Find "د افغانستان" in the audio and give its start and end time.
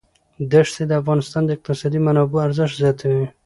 0.87-1.41